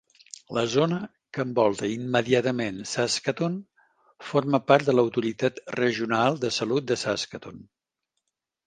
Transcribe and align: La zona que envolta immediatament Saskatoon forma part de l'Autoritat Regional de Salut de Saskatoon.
La 0.57 0.61
zona 0.75 0.95
que 1.37 1.43
envolta 1.47 1.89
immediatament 1.95 2.79
Saskatoon 2.93 3.61
forma 4.31 4.63
part 4.73 4.89
de 4.91 4.97
l'Autoritat 4.97 5.63
Regional 5.85 6.45
de 6.47 6.55
Salut 6.61 6.91
de 6.95 7.01
Saskatoon. 7.07 7.65